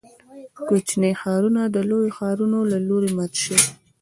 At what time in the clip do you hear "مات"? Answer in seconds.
3.17-3.33